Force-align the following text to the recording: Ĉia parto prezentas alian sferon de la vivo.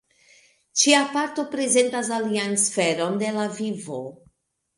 Ĉia 0.83 1.01
parto 1.11 1.45
prezentas 1.51 2.09
alian 2.17 2.57
sferon 2.63 3.21
de 3.25 3.31
la 3.37 3.47
vivo. 3.61 4.01